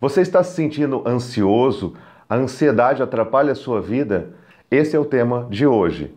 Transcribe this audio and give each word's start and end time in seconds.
Você 0.00 0.22
está 0.22 0.42
se 0.42 0.54
sentindo 0.54 1.06
ansioso? 1.06 1.92
A 2.26 2.34
ansiedade 2.34 3.02
atrapalha 3.02 3.52
a 3.52 3.54
sua 3.54 3.82
vida? 3.82 4.30
Esse 4.70 4.96
é 4.96 4.98
o 4.98 5.04
tema 5.04 5.46
de 5.50 5.66
hoje. 5.66 6.10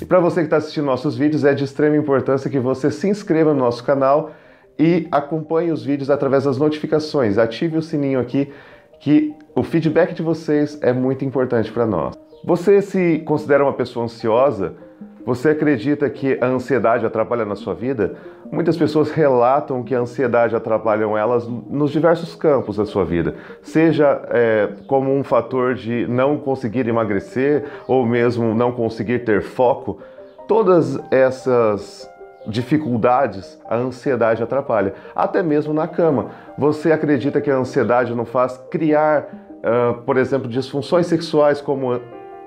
E 0.00 0.04
para 0.04 0.20
você 0.20 0.42
que 0.42 0.46
está 0.46 0.58
assistindo 0.58 0.84
nossos 0.84 1.16
vídeos, 1.16 1.44
é 1.44 1.52
de 1.54 1.64
extrema 1.64 1.96
importância 1.96 2.48
que 2.48 2.60
você 2.60 2.88
se 2.88 3.08
inscreva 3.08 3.52
no 3.52 3.58
nosso 3.58 3.82
canal 3.82 4.30
e 4.78 5.08
acompanhe 5.10 5.72
os 5.72 5.84
vídeos 5.84 6.08
através 6.08 6.44
das 6.44 6.56
notificações. 6.56 7.36
Ative 7.36 7.76
o 7.76 7.82
sininho 7.82 8.20
aqui, 8.20 8.52
que 9.00 9.34
o 9.56 9.64
feedback 9.64 10.14
de 10.14 10.22
vocês 10.22 10.78
é 10.82 10.92
muito 10.92 11.24
importante 11.24 11.72
para 11.72 11.84
nós. 11.84 12.14
Você 12.44 12.80
se 12.80 13.18
considera 13.26 13.64
uma 13.64 13.72
pessoa 13.72 14.04
ansiosa? 14.04 14.85
Você 15.26 15.48
acredita 15.48 16.08
que 16.08 16.38
a 16.40 16.46
ansiedade 16.46 17.04
atrapalha 17.04 17.44
na 17.44 17.56
sua 17.56 17.74
vida? 17.74 18.14
Muitas 18.48 18.76
pessoas 18.76 19.10
relatam 19.10 19.82
que 19.82 19.92
a 19.92 19.98
ansiedade 19.98 20.54
atrapalha 20.54 21.02
elas 21.18 21.48
nos 21.48 21.90
diversos 21.90 22.36
campos 22.36 22.76
da 22.76 22.86
sua 22.86 23.04
vida, 23.04 23.34
seja 23.60 24.22
é, 24.30 24.68
como 24.86 25.12
um 25.12 25.24
fator 25.24 25.74
de 25.74 26.06
não 26.06 26.38
conseguir 26.38 26.86
emagrecer 26.86 27.64
ou 27.88 28.06
mesmo 28.06 28.54
não 28.54 28.70
conseguir 28.70 29.24
ter 29.24 29.42
foco. 29.42 29.98
Todas 30.46 30.96
essas 31.10 32.08
dificuldades, 32.46 33.60
a 33.68 33.74
ansiedade 33.74 34.44
atrapalha, 34.44 34.94
até 35.12 35.42
mesmo 35.42 35.74
na 35.74 35.88
cama. 35.88 36.30
Você 36.56 36.92
acredita 36.92 37.40
que 37.40 37.50
a 37.50 37.56
ansiedade 37.56 38.14
não 38.14 38.24
faz 38.24 38.56
criar, 38.70 39.26
uh, 39.58 40.02
por 40.02 40.16
exemplo, 40.16 40.48
disfunções 40.48 41.08
sexuais 41.08 41.60
como 41.60 42.00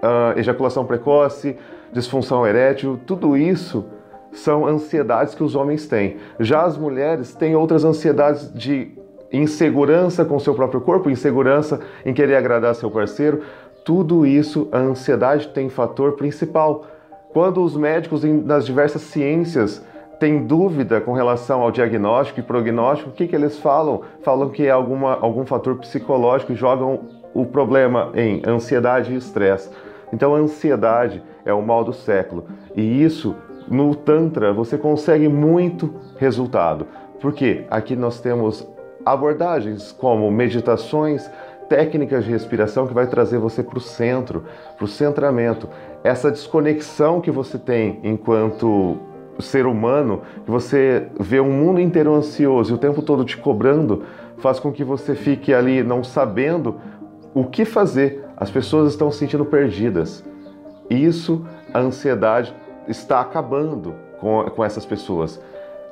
uh, 0.04 0.38
ejaculação 0.38 0.86
precoce? 0.86 1.58
disfunção 1.92 2.46
erétil, 2.46 3.00
tudo 3.06 3.36
isso 3.36 3.86
são 4.32 4.66
ansiedades 4.68 5.34
que 5.34 5.44
os 5.44 5.56
homens 5.56 5.88
têm. 5.88 6.18
Já 6.40 6.64
as 6.64 6.78
mulheres 6.78 7.34
têm 7.34 7.56
outras 7.56 7.84
ansiedades 7.84 8.54
de 8.54 8.92
insegurança 9.32 10.24
com 10.24 10.40
seu 10.40 10.54
próprio 10.54 10.82
corpo, 10.82 11.10
insegurança 11.10 11.80
em 12.06 12.14
querer 12.14 12.36
agradar 12.36 12.76
seu 12.76 12.90
parceiro. 12.92 13.42
Tudo 13.84 14.26
isso, 14.26 14.68
a 14.72 14.78
ansiedade 14.78 15.48
tem 15.50 15.70
fator 15.70 16.14
principal. 16.14 16.86
Quando 17.34 17.64
os 17.64 17.76
médicos 17.76 18.24
nas 18.24 18.66
diversas 18.66 19.02
ciências 19.04 19.84
têm 20.20 20.46
dúvida 20.46 21.00
com 21.00 21.14
relação 21.14 21.62
ao 21.62 21.72
diagnóstico 21.72 22.40
e 22.40 22.44
prognóstico, 22.44 23.10
o 23.10 23.14
que, 23.14 23.28
que 23.28 23.36
eles 23.36 23.58
falam? 23.60 24.02
Falam 24.22 24.50
que 24.50 24.66
é 24.66 24.72
alguma, 24.72 25.14
algum 25.14 25.46
fator 25.46 25.76
psicológico 25.78 26.52
e 26.52 26.56
jogam 26.56 27.02
o 27.34 27.46
problema 27.46 28.12
em 28.16 28.42
ansiedade 28.46 29.14
e 29.14 29.18
estresse. 29.18 29.70
Então, 30.12 30.36
a 30.36 30.40
ansiedade 30.40 31.24
é 31.46 31.54
o 31.54 31.62
mal 31.62 31.84
do 31.84 31.94
século. 31.94 32.46
E 32.76 33.04
isso, 33.04 33.36
no 33.68 33.94
Tantra, 33.96 34.54
você 34.54 34.78
consegue 34.78 35.28
muito 35.28 35.94
resultado. 36.18 36.88
Porque 37.20 37.66
aqui 37.70 37.96
nós 37.96 38.20
temos 38.20 38.68
abordagens 39.06 39.92
como 39.92 40.30
meditações, 40.32 41.30
técnicas 41.68 42.26
de 42.26 42.32
respiração 42.32 42.88
que 42.88 42.94
vai 42.94 43.08
trazer 43.08 43.38
você 43.38 43.62
para 43.62 43.78
o 43.78 43.82
centro, 43.82 44.44
para 44.76 44.86
o 44.86 44.88
centramento. 44.88 45.70
Essa 46.04 46.32
desconexão 46.32 47.22
que 47.22 47.30
você 47.30 47.58
tem 47.58 48.00
enquanto 48.04 48.98
ser 49.40 49.66
humano, 49.66 50.22
que 50.44 50.52
você 50.52 51.08
vê 51.20 51.40
um 51.40 51.52
mundo 51.52 51.80
inteiro 51.80 52.14
ansioso 52.14 52.74
e 52.74 52.76
o 52.76 52.78
tempo 52.78 53.02
todo 53.02 53.24
te 53.24 53.38
cobrando, 53.38 54.04
faz 54.38 54.60
com 54.60 54.72
que 54.72 54.84
você 54.84 55.16
fique 55.16 55.54
ali 55.54 55.84
não 55.84 56.04
sabendo 56.04 56.76
o 57.34 57.46
que 57.46 57.64
fazer. 57.64 58.26
As 58.40 58.50
pessoas 58.50 58.92
estão 58.92 59.12
se 59.12 59.20
sentindo 59.20 59.44
perdidas. 59.44 60.24
Isso, 60.90 61.46
a 61.74 61.80
ansiedade 61.80 62.56
está 62.88 63.20
acabando 63.20 63.94
com, 64.20 64.44
com 64.46 64.64
essas 64.64 64.86
pessoas. 64.86 65.42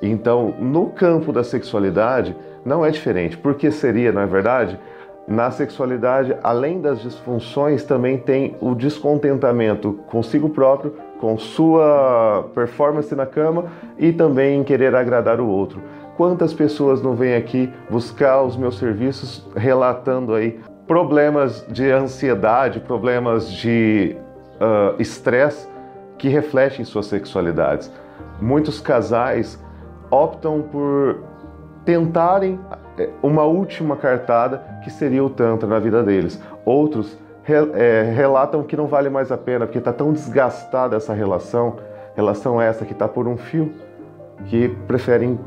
Então, 0.01 0.53
no 0.59 0.87
campo 0.91 1.33
da 1.33 1.43
sexualidade, 1.43 2.35
não 2.63 2.85
é 2.85 2.89
diferente. 2.89 3.37
Porque 3.37 3.69
seria, 3.69 4.11
não 4.11 4.21
é 4.21 4.25
verdade? 4.25 4.79
Na 5.27 5.51
sexualidade, 5.51 6.37
além 6.41 6.79
das 6.79 7.01
disfunções, 7.01 7.83
também 7.83 8.17
tem 8.17 8.55
o 8.61 8.73
descontentamento 8.73 9.99
consigo 10.07 10.49
próprio, 10.49 10.93
com 11.19 11.37
sua 11.37 12.49
performance 12.55 13.13
na 13.13 13.25
cama 13.25 13.65
e 13.97 14.13
também 14.13 14.61
em 14.61 14.63
querer 14.63 14.95
agradar 14.95 15.41
o 15.41 15.47
outro. 15.47 15.81
Quantas 16.15 16.53
pessoas 16.53 17.01
não 17.01 17.13
vêm 17.13 17.35
aqui 17.35 17.69
buscar 17.89 18.41
os 18.41 18.55
meus 18.55 18.77
serviços 18.77 19.45
relatando 19.55 20.33
aí 20.33 20.59
problemas 20.87 21.65
de 21.67 21.91
ansiedade, 21.91 22.79
problemas 22.79 23.51
de 23.51 24.15
uh, 24.55 24.99
estresse 24.99 25.67
que 26.17 26.29
refletem 26.29 26.85
suas 26.85 27.07
sexualidades. 27.07 27.91
Muitos 28.41 28.79
casais 28.79 29.61
optam 30.09 30.61
por 30.61 31.23
tentarem 31.83 32.59
eh, 32.97 33.09
uma 33.21 33.43
última 33.43 33.95
cartada 33.95 34.63
que 34.83 34.89
seria 34.89 35.23
o 35.23 35.29
Tantra 35.29 35.67
na 35.67 35.79
vida 35.79 36.01
deles. 36.01 36.41
Outros 36.65 37.17
é, 37.75 38.11
relatam 38.13 38.63
que 38.63 38.75
não 38.75 38.87
vale 38.87 39.09
mais 39.09 39.31
a 39.31 39.37
pena 39.37 39.65
porque 39.65 39.77
está 39.77 39.93
tão 39.93 40.11
desgastada 40.11 40.97
essa 40.97 41.13
relação, 41.13 41.77
relação 42.15 42.61
essa 42.61 42.83
que 42.83 42.91
está 42.91 43.07
por 43.07 43.27
um 43.27 43.37
fio, 43.37 43.71
que 44.47 44.67
preferem 44.87 45.39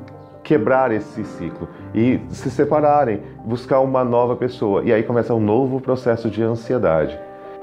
quebrar 0.42 0.92
esse 0.92 1.24
ciclo 1.24 1.68
e 1.94 2.20
se 2.28 2.50
separarem, 2.50 3.22
buscar 3.44 3.80
uma 3.80 4.04
nova 4.04 4.36
pessoa. 4.36 4.82
E 4.84 4.92
aí 4.92 5.02
começa 5.02 5.34
um 5.34 5.40
novo 5.40 5.80
processo 5.80 6.30
de 6.30 6.42
ansiedade. 6.42 7.18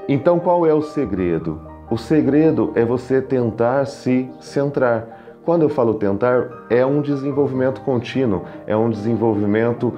Então 0.08 0.38
qual 0.38 0.66
é 0.66 0.72
o 0.72 0.82
segredo? 0.82 1.60
O 1.90 1.96
segredo 1.96 2.72
é 2.74 2.84
você 2.84 3.20
tentar 3.20 3.86
se 3.86 4.30
centrar. 4.40 5.06
Quando 5.44 5.62
eu 5.62 5.70
falo 5.70 5.94
tentar, 5.94 6.46
é 6.68 6.84
um 6.84 7.00
desenvolvimento 7.00 7.80
contínuo, 7.80 8.42
é 8.66 8.76
um 8.76 8.90
desenvolvimento 8.90 9.94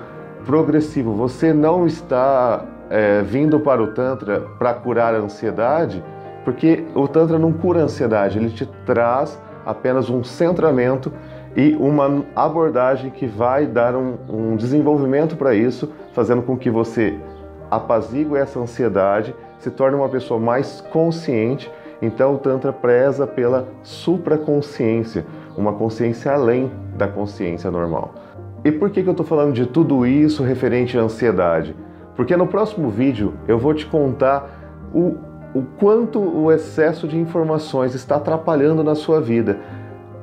progressivo. 0.47 1.13
Você 1.15 1.53
não 1.53 1.87
está 1.87 2.65
é, 2.89 3.23
vindo 3.23 3.59
para 3.59 3.83
o 3.83 3.89
Tantra 3.89 4.41
para 4.59 4.75
curar 4.75 5.15
a 5.15 5.19
ansiedade, 5.19 6.03
porque 6.45 6.85
o 6.95 7.09
Tantra 7.09 7.39
não 7.39 7.53
cura 7.53 7.81
a 7.81 7.85
ansiedade, 7.85 8.39
ele 8.39 8.51
te 8.51 8.67
traz 8.87 9.41
apenas 9.65 10.09
um 10.09 10.23
centramento 10.25 11.13
e 11.56 11.75
uma 11.75 12.25
abordagem 12.34 13.11
que 13.11 13.27
vai 13.27 13.66
dar 13.66 13.97
um, 13.97 14.16
um 14.28 14.56
desenvolvimento 14.56 15.37
para 15.37 15.55
isso, 15.55 15.93
fazendo 16.12 16.43
com 16.43 16.56
que 16.56 16.71
você 16.71 17.19
apazigue 17.71 18.37
essa 18.37 18.59
ansiedade 18.59 19.34
se 19.59 19.71
torna 19.71 19.97
uma 19.97 20.09
pessoa 20.09 20.41
mais 20.41 20.81
consciente. 20.91 21.71
Então, 22.03 22.34
o 22.34 22.39
Tantra 22.39 22.72
preza 22.72 23.27
pela 23.27 23.69
supraconsciência, 23.83 25.27
uma 25.56 25.72
consciência 25.75 26.33
além 26.33 26.71
da 26.97 27.06
consciência 27.06 27.71
normal. 27.71 28.15
E 28.65 28.72
por 28.72 28.91
que, 28.91 29.03
que 29.03 29.09
eu 29.09 29.12
estou 29.12 29.27
falando 29.27 29.53
de 29.53 29.66
tudo 29.66 30.06
isso 30.06 30.43
referente 30.43 30.99
à 30.99 31.03
ansiedade? 31.03 31.77
Porque 32.16 32.37
no 32.37 32.47
próximo 32.47 32.91
vídeo 32.91 33.34
eu 33.47 33.59
vou 33.59 33.75
te 33.75 33.87
contar 33.87 34.50
o, 34.94 35.16
o 35.55 35.62
quanto 35.78 36.19
o 36.19 36.50
excesso 36.50 37.06
de 37.06 37.19
informações 37.19 37.94
está 37.94 38.16
atrapalhando 38.16 38.83
na 38.83 38.94
sua 38.94 39.21
vida. 39.21 39.59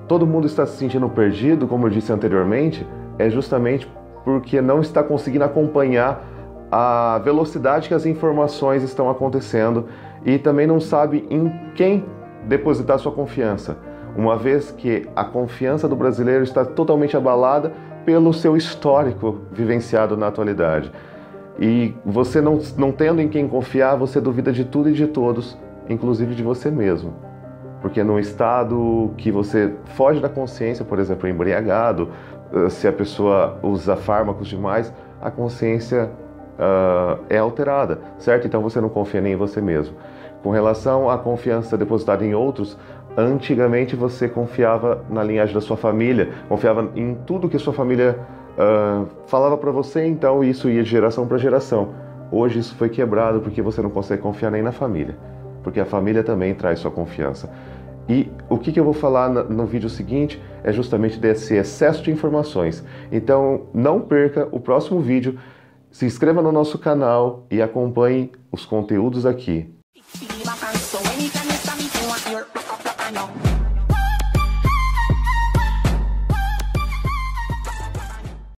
Todo 0.07 0.25
mundo 0.25 0.47
está 0.47 0.65
se 0.65 0.77
sentindo 0.77 1.09
perdido, 1.09 1.67
como 1.67 1.87
eu 1.87 1.89
disse 1.89 2.11
anteriormente, 2.13 2.87
é 3.19 3.29
justamente 3.29 3.91
porque 4.23 4.61
não 4.61 4.79
está 4.79 5.03
conseguindo 5.03 5.43
acompanhar 5.43 6.25
a 6.71 7.19
velocidade 7.23 7.87
que 7.87 7.93
as 7.93 8.05
informações 8.05 8.83
estão 8.83 9.09
acontecendo 9.09 9.87
e 10.25 10.37
também 10.37 10.67
não 10.67 10.79
sabe 10.79 11.25
em 11.29 11.51
quem 11.75 12.05
depositar 12.45 12.99
sua 12.99 13.11
confiança, 13.11 13.77
uma 14.15 14.37
vez 14.37 14.71
que 14.71 15.07
a 15.15 15.23
confiança 15.23 15.87
do 15.87 15.95
brasileiro 15.95 16.43
está 16.43 16.63
totalmente 16.63 17.15
abalada 17.15 17.73
pelo 18.05 18.33
seu 18.33 18.55
histórico 18.55 19.39
vivenciado 19.51 20.15
na 20.15 20.27
atualidade. 20.27 20.91
E 21.59 21.93
você 22.05 22.39
não, 22.39 22.59
não 22.77 22.91
tendo 22.91 23.21
em 23.21 23.27
quem 23.27 23.47
confiar, 23.47 23.95
você 23.95 24.21
duvida 24.21 24.51
de 24.53 24.63
tudo 24.63 24.89
e 24.89 24.93
de 24.93 25.07
todos, 25.07 25.57
inclusive 25.89 26.35
de 26.35 26.43
você 26.43 26.71
mesmo. 26.71 27.26
Porque 27.81 28.03
num 28.03 28.19
estado 28.19 29.11
que 29.17 29.31
você 29.31 29.73
foge 29.95 30.19
da 30.19 30.29
consciência, 30.29 30.83
por 30.83 30.99
exemplo, 30.99 31.27
embriagado, 31.29 32.09
eh, 32.51 32.69
se 32.69 32.87
a 32.87 32.93
pessoa 32.93 33.59
usa 33.61 33.95
fármacos 33.95 34.47
demais, 34.47 34.91
a 35.21 35.29
consciência 35.29 36.09
uh, 36.57 37.23
é 37.29 37.37
alterada, 37.37 37.99
certo? 38.17 38.47
Então 38.47 38.61
você 38.61 38.81
não 38.81 38.89
confia 38.89 39.21
nem 39.21 39.33
em 39.33 39.35
você 39.35 39.61
mesmo. 39.61 39.95
Com 40.43 40.51
relação 40.51 41.09
à 41.09 41.17
confiança 41.17 41.77
depositada 41.77 42.23
em 42.23 42.33
outros, 42.33 42.77
antigamente 43.15 43.95
você 43.95 44.27
confiava 44.27 45.03
na 45.09 45.23
linhagem 45.23 45.53
da 45.53 45.61
sua 45.61 45.77
família, 45.77 46.29
confiava 46.47 46.89
em 46.95 47.15
tudo 47.25 47.49
que 47.49 47.57
sua 47.57 47.73
família 47.73 48.19
uh, 48.57 49.07
falava 49.25 49.57
para 49.57 49.71
você, 49.71 50.05
então 50.05 50.43
isso 50.43 50.69
ia 50.69 50.83
de 50.83 50.89
geração 50.89 51.27
para 51.27 51.37
geração. 51.37 51.89
Hoje 52.31 52.59
isso 52.59 52.75
foi 52.75 52.89
quebrado 52.89 53.39
porque 53.39 53.61
você 53.61 53.81
não 53.81 53.89
consegue 53.89 54.21
confiar 54.21 54.51
nem 54.51 54.61
na 54.61 54.71
família, 54.71 55.17
porque 55.67 55.81
a 55.81 55.85
família 55.85 56.23
também 56.23 56.55
traz 56.55 56.79
sua 56.79 56.89
confiança. 56.89 57.51
E 58.07 58.31
o 58.49 58.57
que, 58.57 58.79
eu 58.79 58.85
vou 58.85 58.93
falar 58.93 59.27
no 59.27 59.65
vídeo 59.65 59.89
seguinte 59.89 60.41
é 60.63 60.71
justamente 60.71 61.19
desse 61.19 61.55
excesso 61.55 62.01
de 62.01 62.09
informações. 62.09 62.85
Então 63.11 63.67
não 63.73 63.99
perca 63.99 64.47
o 64.53 64.61
próximo 64.61 65.01
vídeo, 65.01 65.37
se 65.91 66.05
inscreva 66.05 66.41
no 66.41 66.53
nosso 66.53 66.79
canal 66.79 67.45
e 67.51 67.61
acompanhe 67.61 68.31
os 68.49 68.65
conteúdos 68.65 69.25
aqui. 69.25 69.69